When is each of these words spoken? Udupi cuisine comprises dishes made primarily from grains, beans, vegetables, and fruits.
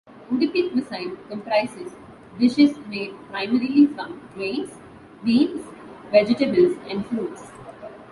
Udupi 0.31 0.61
cuisine 0.71 1.15
comprises 1.29 1.93
dishes 2.39 2.75
made 2.87 3.13
primarily 3.29 3.85
from 3.85 4.19
grains, 4.33 4.71
beans, 5.23 5.63
vegetables, 6.11 6.75
and 6.89 7.05
fruits. 7.05 7.51